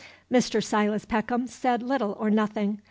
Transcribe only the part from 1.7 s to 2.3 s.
little